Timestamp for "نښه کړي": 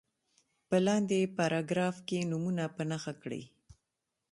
2.89-3.41